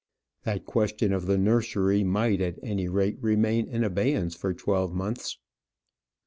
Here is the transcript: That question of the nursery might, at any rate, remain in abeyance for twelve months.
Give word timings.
That 0.45 0.65
question 0.65 1.13
of 1.13 1.27
the 1.27 1.37
nursery 1.37 2.03
might, 2.03 2.41
at 2.41 2.57
any 2.63 2.87
rate, 2.87 3.19
remain 3.21 3.67
in 3.67 3.83
abeyance 3.83 4.33
for 4.33 4.51
twelve 4.51 4.95
months. 4.95 5.37